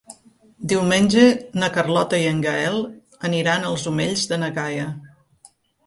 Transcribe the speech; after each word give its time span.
Diumenge 0.71 1.25
na 1.63 1.69
Carlota 1.77 2.21
i 2.23 2.27
en 2.31 2.41
Gaël 2.47 2.81
aniran 3.33 3.71
als 3.71 3.89
Omells 3.97 4.29
de 4.33 4.45
na 4.45 4.53
Gaia. 4.61 4.93